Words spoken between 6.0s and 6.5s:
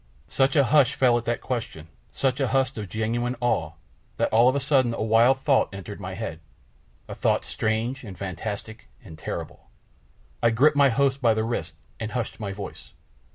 head,